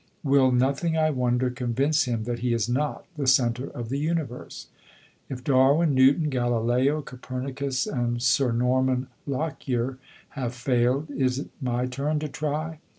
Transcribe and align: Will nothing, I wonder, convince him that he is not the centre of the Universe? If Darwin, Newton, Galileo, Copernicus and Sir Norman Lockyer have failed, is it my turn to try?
Will 0.23 0.51
nothing, 0.51 0.97
I 0.97 1.11
wonder, 1.11 1.51
convince 1.51 2.05
him 2.05 2.23
that 2.23 2.39
he 2.39 2.53
is 2.53 2.67
not 2.67 3.05
the 3.17 3.27
centre 3.27 3.69
of 3.69 3.89
the 3.89 3.99
Universe? 3.99 4.65
If 5.29 5.43
Darwin, 5.43 5.93
Newton, 5.93 6.31
Galileo, 6.31 7.03
Copernicus 7.03 7.85
and 7.85 8.19
Sir 8.19 8.51
Norman 8.51 9.05
Lockyer 9.27 9.99
have 10.29 10.55
failed, 10.55 11.11
is 11.11 11.37
it 11.37 11.49
my 11.61 11.85
turn 11.85 12.17
to 12.17 12.27
try? 12.27 12.79